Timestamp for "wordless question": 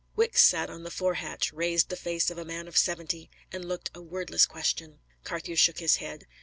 4.01-4.97